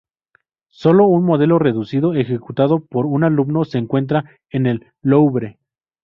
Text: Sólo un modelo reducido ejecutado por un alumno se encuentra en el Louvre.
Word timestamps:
Sólo 0.71 1.05
un 1.05 1.23
modelo 1.25 1.59
reducido 1.59 2.15
ejecutado 2.15 2.79
por 2.83 3.05
un 3.05 3.23
alumno 3.23 3.65
se 3.65 3.77
encuentra 3.77 4.25
en 4.49 4.65
el 4.65 4.87
Louvre. 5.03 5.59